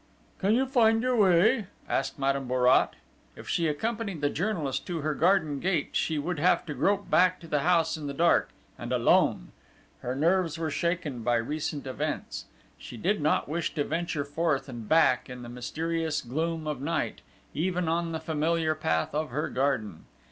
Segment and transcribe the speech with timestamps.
[0.39, 2.95] "Can you find your way?" asked Madame Bourrat.
[3.35, 7.39] If she accompanied the journalist to her garden gate she would have to grope back
[7.41, 9.51] to the house in the dark, and alone!
[9.99, 12.45] Her nerves were shaken by recent events.
[12.79, 17.21] She did not wish to venture forth and back in the mysterious gloom of night,
[17.53, 20.05] even on the familiar path of her garden.